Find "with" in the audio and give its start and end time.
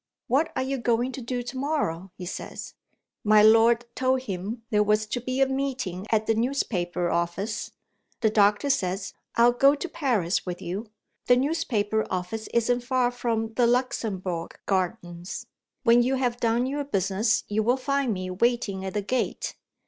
10.43-10.59